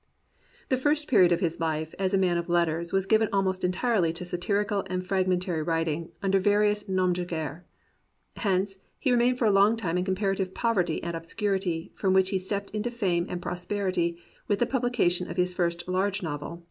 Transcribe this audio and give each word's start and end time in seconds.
The 0.69 0.77
first 0.77 1.07
period 1.07 1.31
of 1.31 1.41
his 1.41 1.59
life 1.59 1.93
as 1.99 2.11
a 2.11 2.17
man 2.17 2.35
of 2.39 2.49
letters 2.49 2.91
was 2.91 3.05
given 3.05 3.29
almost 3.31 3.63
entirely 3.63 4.11
to 4.13 4.25
satirical 4.25 4.83
and 4.87 5.05
fragmentary 5.05 5.61
writing, 5.61 6.09
under 6.23 6.39
various 6.39 6.89
noms 6.89 7.19
de 7.19 7.23
guerre. 7.25 7.65
Hence, 8.37 8.77
he 8.97 9.11
remained 9.11 9.37
for 9.37 9.45
a 9.45 9.51
long 9.51 9.75
time 9.77 9.99
in 9.99 10.03
comparative 10.03 10.55
poverty 10.55 11.03
and 11.03 11.15
obscurity, 11.15 11.91
from 11.93 12.15
which 12.15 12.31
he 12.31 12.39
stepped 12.39 12.71
into 12.71 12.89
fame 12.89 13.27
and 13.29 13.43
prosperity 13.43 14.17
with 14.47 14.57
the 14.57 14.65
publication 14.65 15.29
of 15.29 15.37
his 15.37 15.53
first 15.53 15.87
large 15.87 16.23
novel. 16.23 16.59